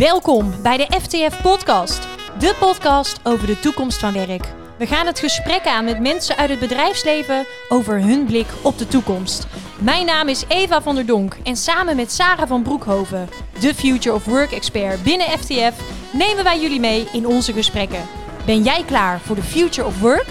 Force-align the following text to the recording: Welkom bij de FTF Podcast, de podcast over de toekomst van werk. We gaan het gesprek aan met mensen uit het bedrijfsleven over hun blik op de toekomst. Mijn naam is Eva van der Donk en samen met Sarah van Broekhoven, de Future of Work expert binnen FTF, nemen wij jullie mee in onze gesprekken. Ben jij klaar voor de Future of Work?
Welkom 0.00 0.62
bij 0.62 0.76
de 0.76 0.86
FTF 1.00 1.42
Podcast, 1.42 2.08
de 2.38 2.54
podcast 2.58 3.20
over 3.22 3.46
de 3.46 3.60
toekomst 3.60 3.98
van 3.98 4.12
werk. 4.12 4.44
We 4.78 4.86
gaan 4.86 5.06
het 5.06 5.18
gesprek 5.18 5.66
aan 5.66 5.84
met 5.84 6.00
mensen 6.00 6.36
uit 6.36 6.50
het 6.50 6.58
bedrijfsleven 6.58 7.46
over 7.68 8.00
hun 8.02 8.24
blik 8.24 8.46
op 8.62 8.78
de 8.78 8.86
toekomst. 8.86 9.46
Mijn 9.78 10.06
naam 10.06 10.28
is 10.28 10.44
Eva 10.48 10.82
van 10.82 10.94
der 10.94 11.06
Donk 11.06 11.36
en 11.42 11.56
samen 11.56 11.96
met 11.96 12.12
Sarah 12.12 12.48
van 12.48 12.62
Broekhoven, 12.62 13.28
de 13.60 13.74
Future 13.74 14.14
of 14.14 14.24
Work 14.24 14.52
expert 14.52 15.02
binnen 15.02 15.26
FTF, 15.26 15.82
nemen 16.12 16.44
wij 16.44 16.60
jullie 16.60 16.80
mee 16.80 17.08
in 17.12 17.26
onze 17.26 17.52
gesprekken. 17.52 18.06
Ben 18.46 18.62
jij 18.62 18.82
klaar 18.86 19.20
voor 19.20 19.36
de 19.36 19.42
Future 19.42 19.86
of 19.86 20.00
Work? 20.00 20.26